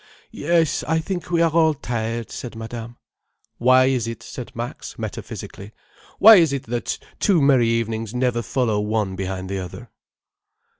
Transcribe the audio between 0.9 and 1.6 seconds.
think we are